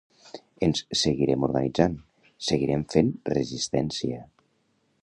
[0.67, 1.93] Ens seguirem organitzant,
[2.49, 4.27] seguirem fent resistència.